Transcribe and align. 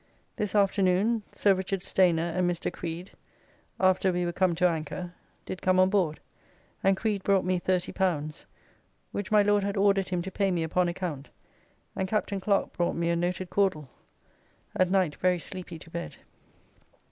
This 0.35 0.55
afternoon 0.55 1.21
Sir 1.31 1.53
Rich. 1.53 1.73
Stayner 1.85 2.31
and 2.35 2.49
Mr. 2.49 2.73
Creed, 2.73 3.11
after 3.79 4.11
we 4.11 4.25
were 4.25 4.31
come 4.31 4.55
to 4.55 4.67
anchor, 4.67 5.13
did 5.45 5.61
come 5.61 5.79
on 5.79 5.91
board, 5.91 6.19
and 6.83 6.97
Creed 6.97 7.21
brought 7.21 7.45
me 7.45 7.59
L30, 7.59 8.45
which 9.11 9.29
my 9.31 9.43
Lord 9.43 9.63
had 9.63 9.77
ordered 9.77 10.09
him 10.09 10.23
to 10.23 10.31
pay 10.31 10.49
me 10.49 10.63
upon 10.63 10.87
account, 10.87 11.29
and 11.95 12.07
Captain 12.07 12.39
Clerke 12.41 12.73
brought 12.73 12.95
me 12.95 13.11
a 13.11 13.15
noted 13.15 13.51
caudle. 13.51 13.89
At 14.75 14.89
night 14.89 15.17
very 15.17 15.37
sleepy 15.37 15.77
to 15.77 15.91
bed. 15.91 16.15